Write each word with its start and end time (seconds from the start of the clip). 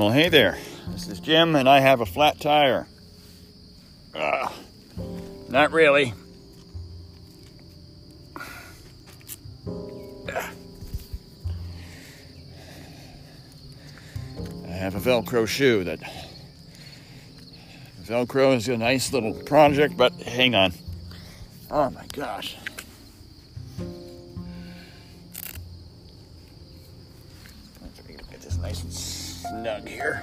Well, 0.00 0.12
hey 0.12 0.30
there. 0.30 0.56
This 0.88 1.08
is 1.08 1.20
Jim, 1.20 1.54
and 1.54 1.68
I 1.68 1.80
have 1.80 2.00
a 2.00 2.06
flat 2.06 2.40
tire. 2.40 2.86
Not 4.14 5.72
really. 5.72 6.14
I 9.68 10.42
have 14.68 14.94
a 14.94 15.00
Velcro 15.00 15.46
shoe 15.46 15.84
that. 15.84 16.00
Velcro 18.02 18.56
is 18.56 18.68
a 18.68 18.78
nice 18.78 19.12
little 19.12 19.34
project, 19.34 19.98
but 19.98 20.14
hang 20.14 20.54
on. 20.54 20.72
Oh 21.70 21.90
my 21.90 22.06
gosh. 22.14 22.56
Get 28.30 28.40
this 28.40 28.56
nice 28.56 28.82
and 28.82 28.90
snug 29.48 29.88
here. 29.88 30.22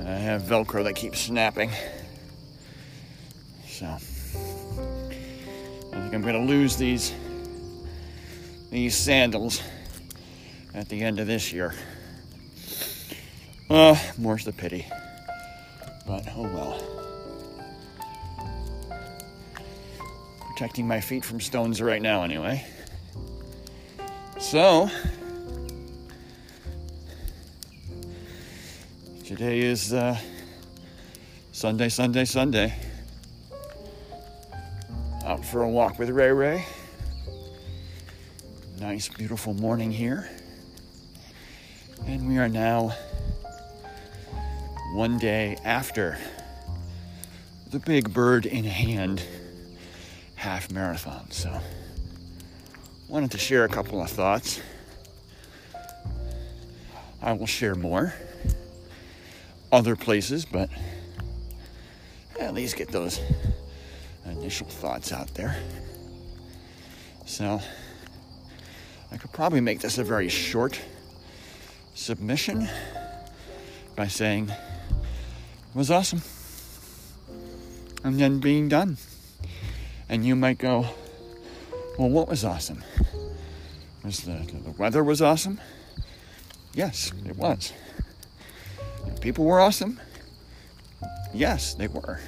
I 0.00 0.14
have 0.14 0.42
Velcro 0.42 0.84
that 0.84 0.94
keeps 0.94 1.20
snapping. 1.20 1.70
So 3.66 3.86
I 3.86 3.98
think 5.90 6.14
I'm 6.14 6.22
gonna 6.22 6.44
lose 6.44 6.76
these 6.76 7.12
these 8.70 8.96
sandals 8.96 9.62
at 10.74 10.88
the 10.88 11.02
end 11.02 11.20
of 11.20 11.26
this 11.26 11.52
year. 11.52 11.74
Uh, 13.68 13.96
more's 14.18 14.44
the 14.44 14.52
pity. 14.52 14.86
But 16.06 16.26
oh 16.36 16.42
well. 16.42 16.82
Protecting 20.40 20.86
my 20.88 21.00
feet 21.00 21.24
from 21.24 21.40
stones 21.40 21.80
right 21.80 22.02
now, 22.02 22.22
anyway. 22.22 22.66
So, 24.38 24.90
today 29.30 29.60
is 29.60 29.92
uh, 29.92 30.18
Sunday, 31.52 31.88
Sunday, 31.88 32.24
Sunday. 32.24 32.74
Out 35.24 35.44
for 35.44 35.62
a 35.62 35.68
walk 35.68 36.00
with 36.00 36.10
Ray 36.10 36.32
Ray. 36.32 36.64
Nice, 38.80 39.08
beautiful 39.08 39.54
morning 39.54 39.92
here. 39.92 40.28
And 42.08 42.26
we 42.26 42.38
are 42.38 42.48
now 42.48 42.92
one 44.94 45.16
day 45.16 45.56
after 45.64 46.18
the 47.70 47.78
Big 47.78 48.12
Bird 48.12 48.46
in 48.46 48.64
Hand 48.64 49.22
half 50.34 50.72
marathon. 50.72 51.30
So, 51.30 51.56
wanted 53.06 53.30
to 53.30 53.38
share 53.38 53.62
a 53.62 53.68
couple 53.68 54.02
of 54.02 54.10
thoughts. 54.10 54.60
I 57.22 57.32
will 57.32 57.46
share 57.46 57.76
more 57.76 58.12
other 59.72 59.96
places, 59.96 60.44
but 60.44 60.68
at 62.38 62.54
least 62.54 62.76
get 62.76 62.88
those 62.88 63.20
initial 64.24 64.66
thoughts 64.66 65.12
out 65.12 65.32
there. 65.34 65.56
So, 67.26 67.60
I 69.12 69.16
could 69.16 69.32
probably 69.32 69.60
make 69.60 69.80
this 69.80 69.98
a 69.98 70.04
very 70.04 70.28
short 70.28 70.80
submission 71.94 72.68
by 73.96 74.08
saying 74.08 74.48
it 74.48 74.56
was 75.74 75.90
awesome 75.90 76.22
and 78.04 78.18
then 78.18 78.40
being 78.40 78.68
done. 78.68 78.96
And 80.08 80.24
you 80.24 80.34
might 80.34 80.58
go, 80.58 80.86
well, 81.98 82.08
what 82.08 82.28
was 82.28 82.44
awesome? 82.44 82.82
Was 84.04 84.20
the, 84.20 84.32
the 84.64 84.70
weather 84.72 85.04
was 85.04 85.20
awesome? 85.20 85.60
Yes, 86.72 87.12
it 87.26 87.36
was. 87.36 87.72
People 89.20 89.44
were 89.44 89.60
awesome? 89.60 90.00
Yes, 91.34 91.74
they 91.74 91.88
were. 91.88 92.20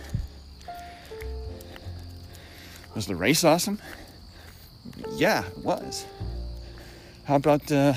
Was 2.94 3.06
the 3.06 3.16
race 3.16 3.44
awesome? 3.44 3.80
Yeah, 5.12 5.46
it 5.46 5.58
was. 5.58 6.04
How 7.24 7.36
about 7.36 7.70
uh, 7.72 7.94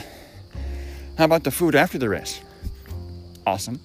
how 1.17 1.25
about 1.25 1.43
the 1.43 1.51
food 1.51 1.75
after 1.75 1.97
the 1.97 2.07
race? 2.07 2.39
Awesome. 3.45 3.79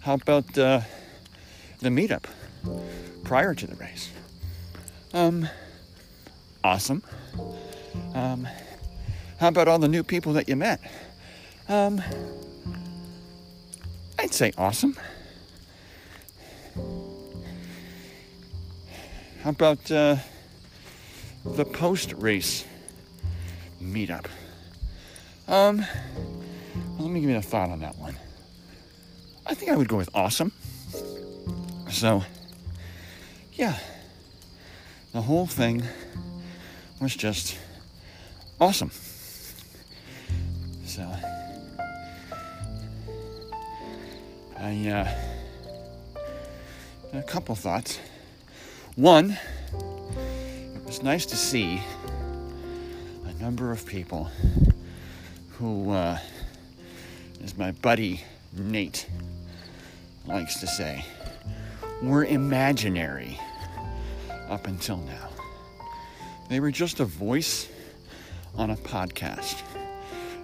How 0.00 0.14
about 0.14 0.56
uh, 0.56 0.80
the 1.80 1.90
meetup 1.90 2.24
prior 3.24 3.54
to 3.54 3.66
the 3.66 3.76
race? 3.76 4.10
Um, 5.12 5.46
awesome. 6.64 7.02
Um, 8.14 8.48
how 9.38 9.48
about 9.48 9.68
all 9.68 9.78
the 9.78 9.88
new 9.88 10.02
people 10.02 10.32
that 10.34 10.48
you 10.48 10.56
met? 10.56 10.80
Um, 11.68 12.02
I'd 14.20 14.34
say 14.34 14.52
awesome. 14.58 14.98
How 19.42 19.48
about 19.48 19.90
uh, 19.90 20.16
the 21.42 21.64
post 21.64 22.12
race 22.12 22.66
meetup? 23.82 24.26
Um, 25.48 25.78
well, 25.78 25.86
let 26.98 27.10
me 27.10 27.22
give 27.22 27.30
you 27.30 27.38
a 27.38 27.40
thought 27.40 27.70
on 27.70 27.80
that 27.80 27.96
one. 27.96 28.14
I 29.46 29.54
think 29.54 29.70
I 29.70 29.76
would 29.76 29.88
go 29.88 29.96
with 29.96 30.10
awesome. 30.12 30.52
So, 31.88 32.22
yeah, 33.54 33.78
the 35.12 35.22
whole 35.22 35.46
thing 35.46 35.82
was 37.00 37.16
just 37.16 37.56
awesome. 38.60 38.90
I, 44.62 44.90
uh, 44.90 45.08
a 47.14 47.22
couple 47.22 47.54
thoughts. 47.54 47.98
One, 48.94 49.38
it 49.72 50.84
was 50.84 51.02
nice 51.02 51.24
to 51.26 51.36
see 51.36 51.80
a 53.24 53.42
number 53.42 53.72
of 53.72 53.86
people 53.86 54.30
who, 55.52 55.90
uh, 55.92 56.18
as 57.42 57.56
my 57.56 57.72
buddy 57.72 58.22
Nate 58.54 59.08
likes 60.26 60.60
to 60.60 60.66
say, 60.66 61.06
were 62.02 62.26
imaginary 62.26 63.40
up 64.50 64.66
until 64.66 64.98
now. 64.98 65.30
They 66.50 66.60
were 66.60 66.70
just 66.70 67.00
a 67.00 67.06
voice 67.06 67.66
on 68.56 68.68
a 68.68 68.76
podcast. 68.76 69.62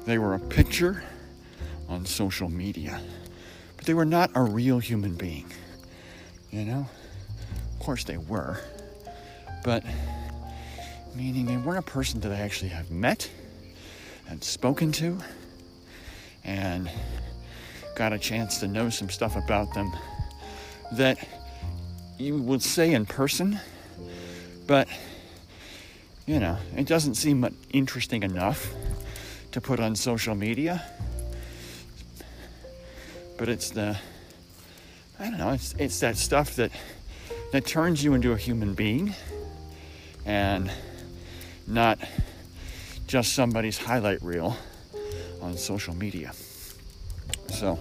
They 0.06 0.16
were 0.16 0.32
a 0.32 0.40
picture 0.40 1.02
on 1.86 2.06
social 2.06 2.48
media. 2.48 2.98
They 3.86 3.94
were 3.94 4.04
not 4.04 4.32
a 4.34 4.42
real 4.42 4.80
human 4.80 5.14
being. 5.14 5.46
You 6.50 6.64
know? 6.64 6.86
Of 7.72 7.78
course 7.78 8.02
they 8.04 8.18
were. 8.18 8.58
But 9.64 9.84
meaning 11.14 11.46
they 11.46 11.56
weren't 11.56 11.78
a 11.78 11.90
person 11.90 12.20
that 12.20 12.32
I 12.32 12.36
actually 12.36 12.70
have 12.70 12.90
met 12.90 13.30
and 14.28 14.42
spoken 14.42 14.90
to 14.92 15.18
and 16.44 16.90
got 17.94 18.12
a 18.12 18.18
chance 18.18 18.58
to 18.58 18.68
know 18.68 18.90
some 18.90 19.08
stuff 19.08 19.36
about 19.36 19.72
them 19.72 19.92
that 20.92 21.26
you 22.18 22.42
would 22.42 22.62
say 22.62 22.92
in 22.92 23.06
person, 23.06 23.58
but 24.66 24.88
you 26.26 26.40
know, 26.40 26.58
it 26.76 26.86
doesn't 26.86 27.14
seem 27.14 27.48
interesting 27.70 28.24
enough 28.24 28.72
to 29.52 29.60
put 29.60 29.78
on 29.78 29.94
social 29.94 30.34
media. 30.34 30.84
But 33.36 33.48
it's 33.48 33.70
the 33.70 33.98
I 35.18 35.24
don't 35.30 35.38
know, 35.38 35.50
it's 35.50 35.74
it's 35.78 36.00
that 36.00 36.16
stuff 36.16 36.56
that 36.56 36.70
that 37.52 37.66
turns 37.66 38.02
you 38.02 38.14
into 38.14 38.32
a 38.32 38.36
human 38.36 38.74
being 38.74 39.14
and 40.24 40.70
not 41.66 41.98
just 43.06 43.34
somebody's 43.34 43.78
highlight 43.78 44.22
reel 44.22 44.56
on 45.40 45.56
social 45.56 45.94
media. 45.94 46.32
So 47.48 47.78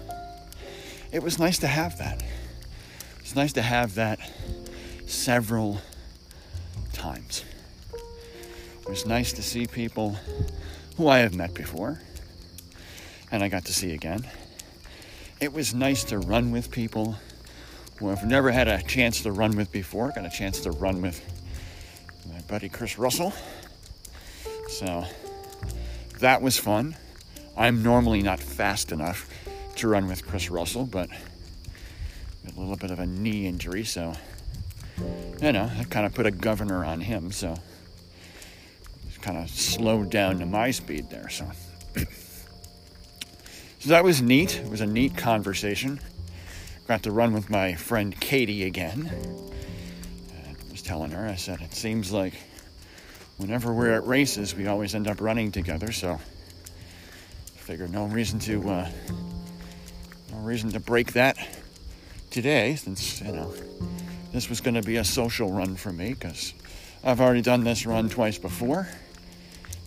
it 1.11 1.23
was 1.23 1.39
nice 1.39 1.59
to 1.59 1.67
have 1.67 1.97
that. 1.97 2.23
It's 3.19 3.35
nice 3.35 3.53
to 3.53 3.61
have 3.61 3.95
that 3.95 4.19
several 5.07 5.81
times. 6.93 7.43
It 8.81 8.89
was 8.89 9.05
nice 9.05 9.33
to 9.33 9.41
see 9.41 9.65
people 9.65 10.17
who 10.97 11.07
I 11.07 11.19
have 11.19 11.35
met 11.35 11.53
before 11.53 11.99
and 13.31 13.43
I 13.43 13.49
got 13.49 13.65
to 13.65 13.73
see 13.73 13.93
again. 13.93 14.25
It 15.45 15.53
was 15.53 15.75
nice 15.75 16.03
to 16.05 16.17
run 16.17 16.49
with 16.49 16.71
people 16.71 17.17
who 17.97 18.09
I've 18.09 18.25
never 18.25 18.49
had 18.49 18.67
a 18.67 18.81
chance 18.81 19.21
to 19.21 19.31
run 19.31 19.55
with 19.55 19.71
before. 19.71 20.11
Got 20.15 20.25
a 20.25 20.29
chance 20.31 20.61
to 20.61 20.71
run 20.71 21.03
with 21.03 21.21
my 22.33 22.41
buddy 22.47 22.67
Chris 22.67 22.97
Russell. 22.97 23.31
So 24.69 25.05
that 26.17 26.41
was 26.41 26.57
fun. 26.57 26.97
I'm 27.55 27.83
normally 27.83 28.23
not 28.23 28.39
fast 28.39 28.91
enough 28.91 29.29
to 29.75 29.87
run 29.87 30.07
with 30.07 30.25
Chris 30.25 30.49
Russell, 30.49 30.87
but 30.87 31.11
a 31.11 32.59
little 32.59 32.75
bit 32.75 32.89
of 32.89 32.97
a 32.97 33.05
knee 33.05 33.45
injury, 33.45 33.83
so 33.83 34.15
you 35.43 35.51
know, 35.51 35.69
I 35.77 35.83
kind 35.83 36.07
of 36.07 36.15
put 36.15 36.25
a 36.25 36.31
governor 36.31 36.83
on 36.83 37.01
him, 37.01 37.31
so 37.31 37.53
kind 39.21 39.37
of 39.37 39.47
slowed 39.51 40.09
down 40.09 40.39
to 40.39 40.47
my 40.47 40.71
speed 40.71 41.11
there. 41.11 41.29
So 41.29 41.45
So 43.85 43.91
that 43.91 44.03
was 44.03 44.19
neat. 44.19 44.57
It 44.57 44.67
was 44.67 44.81
a 44.81 44.87
neat 44.87 45.15
conversation. 45.15 45.99
Got 46.87 47.03
to 47.03 47.11
run 47.11 47.33
with 47.33 47.51
my 47.51 47.75
friend 47.75 48.19
Katie 48.19 48.63
again. 48.63 49.11
I 50.33 50.71
was 50.71 50.81
telling 50.81 51.11
her, 51.11 51.27
I 51.27 51.35
said, 51.35 51.61
it 51.61 51.71
seems 51.75 52.11
like 52.11 52.33
whenever 53.37 53.71
we're 53.71 53.91
at 53.91 54.07
races, 54.07 54.55
we 54.55 54.65
always 54.65 54.95
end 54.95 55.07
up 55.07 55.21
running 55.21 55.51
together. 55.51 55.91
So 55.91 56.13
I 56.13 57.59
figured 57.59 57.91
no 57.91 58.05
reason 58.05 58.39
to 58.39 58.67
uh, 58.67 58.89
no 60.31 60.37
reason 60.39 60.71
to 60.71 60.79
break 60.79 61.13
that 61.13 61.37
today, 62.31 62.77
since 62.77 63.21
you 63.21 63.33
know 63.33 63.53
this 64.31 64.49
was 64.49 64.61
going 64.61 64.73
to 64.73 64.81
be 64.81 64.95
a 64.95 65.05
social 65.05 65.51
run 65.51 65.75
for 65.75 65.93
me 65.93 66.15
because 66.15 66.55
I've 67.03 67.21
already 67.21 67.43
done 67.43 67.63
this 67.63 67.85
run 67.85 68.09
twice 68.09 68.39
before, 68.39 68.87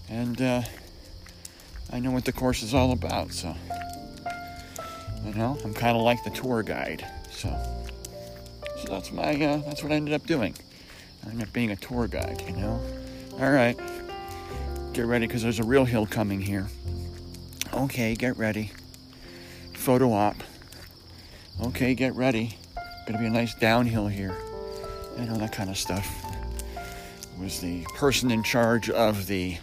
and 0.09 0.41
uh, 0.41 0.62
I 1.93 1.99
know 1.99 2.12
what 2.12 2.25
the 2.25 2.33
course 2.33 2.62
is 2.62 2.75
all 2.75 2.93
about. 2.93 3.33
So 3.33 3.56
you 5.29 5.35
know, 5.35 5.59
I'm 5.63 5.75
kind 5.75 5.97
of 5.97 6.03
like 6.03 6.25
the 6.25 6.31
tour 6.31 6.63
guide. 6.63 7.07
So, 7.31 7.49
so 8.83 8.89
that's 8.89 9.13
my 9.13 9.35
uh, 9.35 9.59
that's 9.59 9.83
what 9.83 9.93
I 9.93 9.97
ended 9.97 10.15
up 10.15 10.27
doing. 10.27 10.55
I 11.25 11.31
ended 11.31 11.49
up 11.49 11.53
being 11.53 11.71
a 11.71 11.77
tour 11.77 12.09
guide. 12.09 12.43
You 12.49 12.57
know. 12.57 12.81
All 13.35 13.51
right. 13.51 13.79
Get 14.95 15.07
ready 15.07 15.27
because 15.27 15.43
there's 15.43 15.59
a 15.59 15.65
real 15.65 15.85
hill 15.85 16.07
coming 16.07 16.41
here. 16.41 16.67
Okay, 17.75 18.15
get 18.15 18.37
ready. 18.39 18.73
Photo 19.75 20.13
op. 20.13 20.37
Okay, 21.67 21.95
get 21.95 22.15
ready. 22.15 22.57
Gonna 23.07 23.19
be 23.19 23.27
a 23.27 23.31
nice 23.31 23.55
downhill 23.55 24.07
here. 24.07 24.37
You 25.19 25.27
know 25.27 25.37
that 25.37 25.53
kind 25.53 25.69
of 25.69 25.77
stuff. 25.77 26.09
Was 27.39 27.61
the 27.61 27.85
person 27.95 28.31
in 28.31 28.43
charge 28.43 28.89
of 28.91 29.27
the 29.27 29.59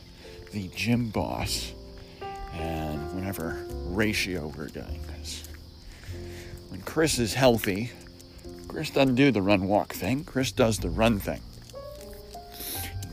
the 0.51 0.69
Gymboss, 0.69 1.71
and 2.53 3.13
whatever 3.13 3.65
ratio 3.87 4.53
we're 4.55 4.67
doing. 4.67 5.01
Chris 6.85 7.19
is 7.19 7.33
healthy, 7.33 7.91
Chris 8.75 8.89
doesn't 8.89 9.15
do 9.15 9.31
the 9.31 9.41
run 9.41 9.67
walk 9.67 9.93
thing. 9.93 10.23
Chris 10.25 10.51
does 10.51 10.79
the 10.79 10.89
run 10.89 11.17
thing. 11.17 11.41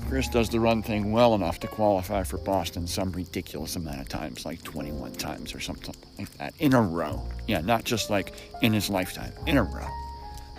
Chris 0.08 0.28
does 0.28 0.48
the 0.50 0.58
run 0.58 0.82
thing 0.82 1.12
well 1.12 1.34
enough 1.34 1.60
to 1.60 1.69
qualify 1.69 2.24
for 2.24 2.36
Boston 2.38 2.86
some 2.86 3.12
ridiculous 3.12 3.76
amount 3.76 4.00
of 4.00 4.08
times, 4.08 4.44
like 4.44 4.60
21 4.62 5.12
times 5.12 5.54
or 5.54 5.60
something 5.60 5.94
like 6.19 6.30
that, 6.38 6.52
in 6.58 6.74
a 6.74 6.82
row. 6.82 7.26
Yeah, 7.46 7.60
not 7.60 7.84
just 7.84 8.10
like 8.10 8.34
in 8.60 8.72
his 8.72 8.90
lifetime, 8.90 9.32
in 9.46 9.56
a 9.56 9.62
row. 9.62 9.86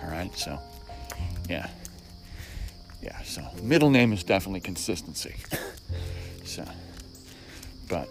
All 0.02 0.10
right, 0.10 0.34
so 0.36 0.58
yeah. 1.48 1.68
Yeah, 3.02 3.20
so 3.22 3.46
middle 3.62 3.90
name 3.90 4.14
is 4.14 4.24
definitely 4.24 4.60
consistency. 4.60 5.34
so, 6.44 6.64
but 7.88 8.08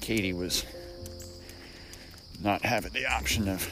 Katie 0.00 0.32
was 0.32 0.64
not 2.42 2.64
having 2.64 2.92
the 2.92 3.06
option 3.06 3.48
of 3.48 3.68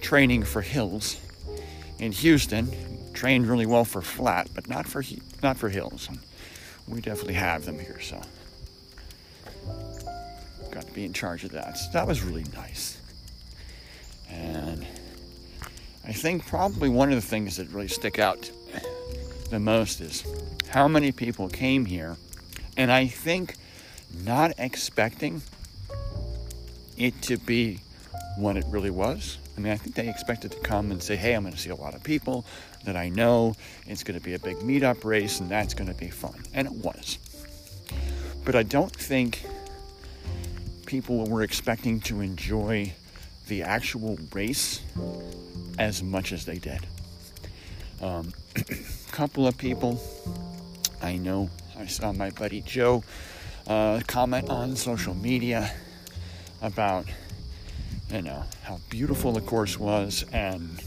training 0.00 0.44
for 0.44 0.62
hills 0.62 1.20
in 1.98 2.12
Houston. 2.12 2.70
Trained 3.12 3.46
really 3.46 3.66
well 3.66 3.84
for 3.84 4.02
flat, 4.02 4.48
but 4.54 4.68
not 4.68 4.86
for 4.86 5.02
not 5.42 5.56
for 5.56 5.68
hills. 5.68 6.08
And 6.08 6.18
we 6.88 7.00
definitely 7.00 7.34
have 7.34 7.64
them 7.64 7.78
here, 7.78 8.00
so 8.00 8.20
got 10.74 10.86
to 10.86 10.92
be 10.92 11.04
in 11.04 11.12
charge 11.12 11.44
of 11.44 11.52
that. 11.52 11.78
So 11.78 11.90
that 11.92 12.06
was 12.06 12.22
really 12.22 12.44
nice. 12.54 13.00
And 14.28 14.84
I 16.04 16.12
think 16.12 16.44
probably 16.46 16.88
one 16.88 17.10
of 17.10 17.14
the 17.14 17.26
things 17.26 17.56
that 17.58 17.68
really 17.68 17.88
stick 17.88 18.18
out 18.18 18.50
the 19.50 19.60
most 19.60 20.00
is 20.00 20.24
how 20.68 20.88
many 20.88 21.12
people 21.12 21.48
came 21.48 21.84
here, 21.84 22.16
and 22.76 22.90
I 22.90 23.06
think 23.06 23.54
not 24.24 24.52
expecting 24.58 25.42
it 26.96 27.20
to 27.22 27.36
be 27.36 27.80
what 28.36 28.56
it 28.56 28.64
really 28.68 28.90
was. 28.90 29.38
I 29.56 29.60
mean, 29.60 29.72
I 29.72 29.76
think 29.76 29.94
they 29.94 30.08
expected 30.08 30.50
to 30.52 30.58
come 30.60 30.90
and 30.90 31.02
say, 31.02 31.16
hey, 31.16 31.34
I'm 31.34 31.42
going 31.42 31.54
to 31.54 31.60
see 31.60 31.70
a 31.70 31.76
lot 31.76 31.94
of 31.94 32.02
people 32.02 32.44
that 32.84 32.96
I 32.96 33.08
know. 33.08 33.54
It's 33.86 34.02
going 34.02 34.18
to 34.18 34.24
be 34.24 34.34
a 34.34 34.38
big 34.38 34.56
meetup 34.58 35.04
race, 35.04 35.40
and 35.40 35.48
that's 35.48 35.74
going 35.74 35.88
to 35.88 35.94
be 35.94 36.08
fun. 36.08 36.42
And 36.52 36.66
it 36.66 36.72
was. 36.72 37.18
But 38.44 38.56
I 38.56 38.62
don't 38.64 38.94
think 38.94 39.44
people 40.86 41.24
were 41.24 41.42
expecting 41.42 42.00
to 42.00 42.20
enjoy 42.20 42.92
the 43.46 43.62
actual 43.62 44.18
race 44.32 44.82
as 45.78 46.02
much 46.02 46.32
as 46.32 46.44
they 46.44 46.58
did. 46.58 46.80
A 48.00 48.06
um, 48.06 48.32
couple 49.12 49.46
of 49.46 49.56
people 49.56 50.00
I 51.00 51.16
know, 51.16 51.50
I 51.78 51.86
saw 51.86 52.12
my 52.12 52.30
buddy 52.30 52.62
Joe 52.62 53.04
uh, 53.66 54.00
comment 54.06 54.48
on 54.48 54.74
social 54.74 55.14
media 55.14 55.70
about 56.64 57.06
you 58.10 58.22
know 58.22 58.42
how 58.62 58.80
beautiful 58.88 59.32
the 59.32 59.40
course 59.42 59.78
was 59.78 60.24
and 60.32 60.82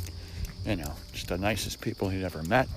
you 0.66 0.76
know 0.76 0.92
just 1.14 1.28
the 1.28 1.38
nicest 1.38 1.80
people 1.80 2.10
he'd 2.10 2.24
ever 2.24 2.44
met. 2.44 2.68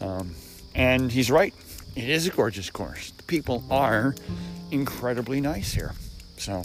Um, 0.00 0.34
and 0.74 1.10
he's 1.10 1.30
right. 1.30 1.54
It 1.94 2.10
is 2.10 2.26
a 2.26 2.30
gorgeous 2.30 2.68
course. 2.68 3.12
The 3.12 3.22
people 3.22 3.64
are 3.70 4.14
incredibly 4.70 5.40
nice 5.40 5.72
here. 5.72 5.94
So 6.36 6.64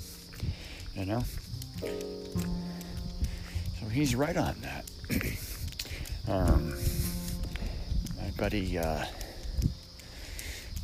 you 0.96 1.06
know. 1.06 1.24
So 3.80 3.88
he's 3.92 4.16
right 4.16 4.36
on 4.36 4.56
that. 4.62 4.86
Um, 6.28 6.76
my 8.16 8.30
buddy 8.38 8.78
uh, 8.78 9.06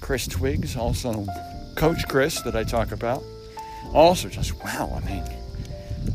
chris 0.02 0.28
Twiggs 0.28 0.76
also 0.76 1.28
coach 1.76 2.08
chris 2.08 2.42
that 2.42 2.56
i 2.56 2.64
talk 2.64 2.92
about 2.92 3.24
also 3.94 4.30
just 4.30 4.54
wow 4.64 5.02
i 5.02 5.06
mean 5.08 5.24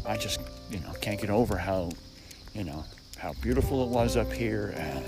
i 0.07 0.17
just 0.17 0.41
you 0.71 0.79
know 0.81 0.93
can't 1.01 1.21
get 1.21 1.31
over 1.31 1.57
how 1.57 1.91
you 2.55 2.65
know 2.65 2.85
how 3.19 3.33
beautiful 3.35 3.85
it 3.85 3.89
was 3.89 4.17
up 4.17 4.33
here 4.33 4.75
and 4.77 5.05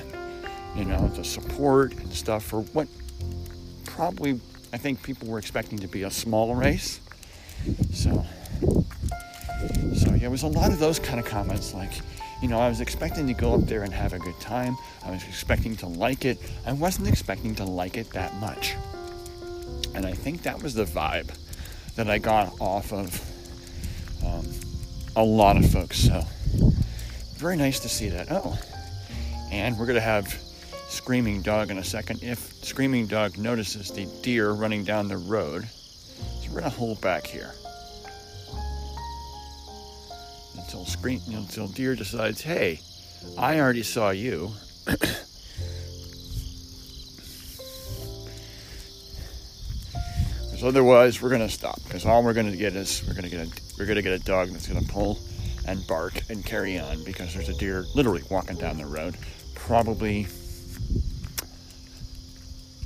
you 0.76 0.84
know 0.84 1.08
the 1.08 1.25
support 1.25 1.93
and 1.94 2.12
stuff 2.12 2.44
for 2.44 2.61
what 2.61 2.88
probably 3.84 4.40
i 4.73 4.76
think 4.76 5.02
people 5.02 5.28
were 5.28 5.38
expecting 5.38 5.78
to 5.78 5.88
be 5.88 6.02
a 6.02 6.11
small 6.11 6.54
race. 6.54 7.00
So 7.92 8.25
so 9.97 10.14
yeah 10.14 10.26
it 10.26 10.30
was 10.30 10.42
a 10.42 10.49
lot 10.49 10.71
of 10.71 10.78
those 10.78 10.99
kind 10.99 11.18
of 11.18 11.26
comments 11.26 11.73
like 11.73 11.92
you 12.42 12.49
know 12.49 12.59
i 12.59 12.68
was 12.68 12.80
expecting 12.80 13.26
to 13.26 13.35
go 13.35 13.54
up 13.54 13.62
there 13.62 13.83
and 13.85 13.92
have 13.92 14.12
a 14.12 14.18
good 14.18 14.38
time. 14.40 14.76
I 15.04 15.11
was 15.11 15.23
expecting 15.25 15.76
to 15.76 15.87
like 15.87 16.25
it. 16.25 16.38
I 16.66 16.73
wasn't 16.73 17.09
expecting 17.09 17.54
to 17.56 17.64
like 17.64 17.97
it 17.97 18.11
that 18.11 18.35
much. 18.37 18.75
And 19.94 20.04
i 20.04 20.12
think 20.12 20.42
that 20.42 20.62
was 20.62 20.75
the 20.75 20.85
vibe 20.85 21.30
that 21.97 22.11
I 22.11 22.19
got 22.19 22.61
off 22.61 22.93
of 22.93 23.21
um, 24.25 24.47
a 25.17 25.25
lot 25.25 25.57
of 25.57 25.71
folks. 25.71 25.99
So 25.99 26.23
very 27.37 27.57
nice 27.57 27.81
to 27.81 27.89
see 27.89 28.09
that. 28.09 28.29
Oh, 28.31 28.59
and 29.51 29.79
we're 29.79 29.87
gonna 29.87 30.01
have 30.01 30.29
Screaming 30.89 31.43
Dog 31.43 31.71
in 31.71 31.79
a 31.79 31.85
second. 31.85 32.23
If 32.23 32.39
Screaming 32.65 33.07
Dog 33.07 33.39
notices 33.39 33.91
the 33.91 34.07
deer 34.23 34.53
running 34.53 34.85
down 34.85 35.09
the 35.09 35.17
road, 35.17 35.65
so 35.67 36.51
we're 36.51 36.61
gonna 36.61 36.71
hold 36.71 37.01
back 37.01 37.27
here 37.27 37.53
until 40.57 40.87
scream 40.87 41.21
until 41.29 41.69
deer 41.69 41.95
decides, 41.95 42.41
hey, 42.41 42.81
I 43.39 43.61
already 43.61 43.83
saw 43.83 44.11
you. 44.11 44.53
otherwise 50.64 51.21
we're 51.21 51.30
gonna 51.30 51.49
stop 51.49 51.83
because 51.85 52.06
all 52.06 52.23
we're 52.23 52.33
gonna 52.33 52.56
get 52.56 52.75
is 52.75 53.02
we're 53.06 53.14
gonna 53.14 53.28
get 53.28 53.47
a 53.47 53.50
we're 53.78 53.87
gonna 53.87 54.02
get 54.02 54.12
a 54.12 54.25
dog 54.25 54.49
that's 54.49 54.66
gonna 54.66 54.87
pull 54.87 55.18
and 55.66 55.87
bark 55.87 56.14
and 56.28 56.44
carry 56.44 56.78
on 56.78 57.02
because 57.04 57.35
there's 57.35 57.49
a 57.49 57.54
deer 57.54 57.85
literally 57.94 58.23
walking 58.30 58.56
down 58.56 58.76
the 58.76 58.87
road, 58.87 59.16
probably 59.54 60.25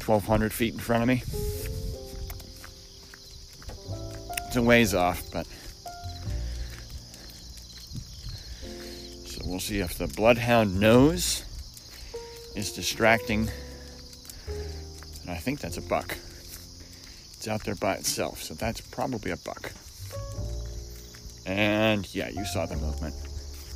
1,200 0.05 0.53
feet 0.53 0.75
in 0.75 0.81
front 0.81 1.03
of 1.03 1.09
me. 1.09 1.23
It's 4.47 4.57
a 4.57 4.63
ways 4.63 4.95
off, 4.95 5.23
but 5.33 5.47
so 9.27 9.43
we'll 9.45 9.61
see 9.61 9.81
if 9.81 9.99
the 9.99 10.07
bloodhound 10.07 10.81
nose 10.81 11.45
is 12.57 12.73
distracting. 12.73 13.51
And 15.23 15.31
I 15.31 15.37
think 15.37 15.61
that's 15.61 15.77
a 15.77 15.83
buck. 15.83 16.17
It's 17.39 17.47
out 17.47 17.63
there 17.63 17.77
by 17.77 17.95
itself, 17.95 18.43
so 18.43 18.55
that's 18.55 18.81
probably 18.81 19.31
a 19.31 19.37
buck. 19.37 19.71
And 21.47 22.13
yeah, 22.13 22.31
you 22.31 22.45
saw 22.45 22.67
the 22.67 22.75
movement. 22.75 23.15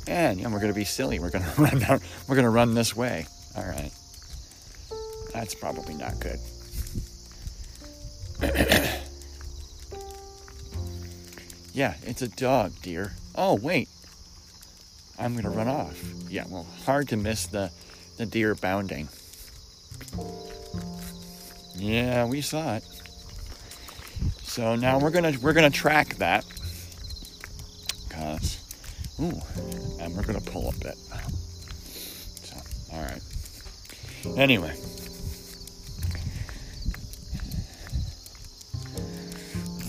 And 0.05 0.37
yeah, 0.37 0.51
we're 0.51 0.59
gonna 0.59 0.73
be 0.73 0.83
silly. 0.83 1.17
We're 1.17 1.29
gonna 1.29 1.49
run 1.57 1.79
down. 1.79 2.01
We're 2.27 2.35
gonna 2.35 2.49
run 2.49 2.73
this 2.73 2.93
way. 2.93 3.25
All 3.55 3.63
right. 3.63 3.93
That's 5.31 5.55
probably 5.55 5.93
not 5.93 6.19
good. 6.19 6.39
yeah, 11.73 11.93
it's 12.03 12.21
a 12.21 12.27
dog, 12.27 12.73
dear. 12.81 13.13
Oh 13.33 13.53
wait, 13.55 13.87
I'm 15.17 15.37
gonna 15.37 15.51
run 15.51 15.69
off. 15.69 15.97
Yeah, 16.29 16.43
well, 16.49 16.67
hard 16.85 17.07
to 17.07 17.15
miss 17.15 17.47
the 17.47 17.71
the 18.17 18.25
deer 18.25 18.55
bounding. 18.55 19.07
Yeah, 21.77 22.25
we 22.25 22.41
saw 22.41 22.75
it. 22.75 22.83
So 24.53 24.75
now 24.75 24.99
we're 24.99 25.09
gonna 25.09 25.33
we're 25.41 25.53
gonna 25.53 25.71
track 25.71 26.09
that. 26.17 26.45
Cause 28.11 28.59
ooh, 29.19 29.41
and 29.99 30.15
we're 30.15 30.21
gonna 30.21 30.41
pull 30.41 30.69
a 30.69 30.73
bit. 30.73 30.95
So 32.43 32.57
all 32.93 33.01
right. 33.01 33.19
Anyway. 34.37 34.75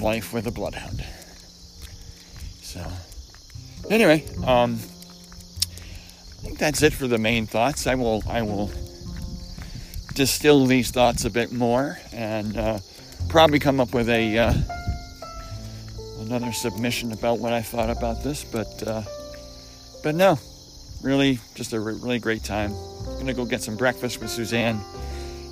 Life 0.01 0.33
with 0.33 0.47
a 0.47 0.51
bloodhound. 0.51 1.05
So 2.63 2.91
anyway, 3.91 4.25
um 4.47 4.79
I 4.79 6.47
think 6.47 6.57
that's 6.57 6.81
it 6.83 6.95
for 6.95 7.07
the 7.07 7.19
main 7.19 7.47
thoughts. 7.47 7.87
I 7.87 7.97
will 7.97 8.23
I 8.27 8.41
will 8.41 8.71
distill 10.15 10.65
these 10.65 10.91
thoughts 10.91 11.27
a 11.27 11.31
bit 11.31 11.53
more 11.53 11.99
and 12.15 12.57
uh, 12.57 12.79
probably 13.35 13.59
come 13.59 13.81
up 13.81 13.93
with 13.93 14.09
a 14.09 14.39
uh, 14.39 14.55
another 16.21 16.53
submission 16.53 17.11
about 17.11 17.41
what 17.41 17.53
I 17.53 17.63
thought 17.63 17.91
about 17.91 18.23
this. 18.23 18.45
But 18.45 18.81
uh, 18.87 19.03
but 20.05 20.15
no, 20.15 20.39
really 21.03 21.41
just 21.57 21.73
a 21.73 21.81
really 21.81 22.21
great 22.21 22.45
time. 22.45 22.73
I'm 23.09 23.19
gonna 23.19 23.35
go 23.35 23.45
get 23.45 23.61
some 23.61 23.77
breakfast 23.77 24.21
with 24.21 24.31
Suzanne 24.31 24.81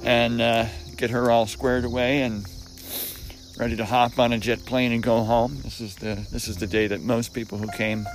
and 0.04 0.40
uh, 0.40 0.66
get 0.96 1.10
her 1.10 1.32
all 1.32 1.48
squared 1.48 1.84
away 1.84 2.22
and 2.22 2.46
ready 3.58 3.74
to 3.74 3.84
hop 3.84 4.16
on 4.16 4.32
a 4.32 4.38
jet 4.38 4.64
plane 4.64 4.92
and 4.92 5.02
go 5.02 5.24
home. 5.24 5.58
This 5.64 5.80
is 5.80 5.96
the 5.96 6.24
this 6.30 6.46
is 6.46 6.58
the 6.58 6.68
day 6.68 6.86
that 6.86 7.00
most 7.00 7.34
people 7.34 7.58
who 7.58 7.66
came 7.72 8.06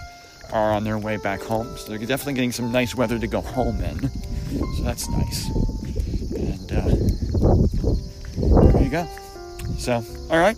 are 0.53 0.71
on 0.71 0.85
their 0.85 0.97
way 0.97 1.17
back 1.17 1.41
home. 1.41 1.75
So 1.75 1.89
they're 1.89 1.97
definitely 1.97 2.35
getting 2.35 2.53
some 2.53 2.71
nice 2.71 2.95
weather 2.95 3.19
to 3.19 3.27
go 3.27 3.41
home 3.41 3.81
in. 3.81 4.09
So 4.77 4.83
that's 4.83 5.09
nice. 5.09 5.49
And 6.37 6.71
uh, 6.71 6.85
there 8.71 8.81
you 8.81 8.89
go. 8.89 9.26
So, 9.77 10.03
all 10.29 10.37
right. 10.37 10.57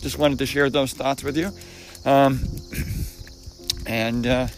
Just 0.00 0.18
wanted 0.18 0.38
to 0.38 0.46
share 0.46 0.68
those 0.70 0.92
thoughts 0.92 1.22
with 1.22 1.36
you. 1.36 1.50
Um, 2.04 2.40
and 3.86 4.26
uh, 4.26 4.48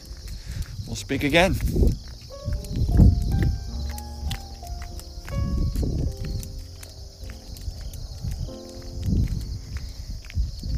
we'll 0.86 0.96
speak 0.96 1.22
again. 1.24 1.54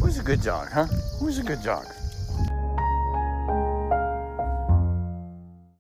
Who's 0.01 0.19
a 0.19 0.23
good 0.23 0.43
dog, 0.43 0.69
huh? 0.73 0.87
Who's 1.19 1.39
a 1.39 1.43
good 1.43 1.63
dog? 1.63 1.87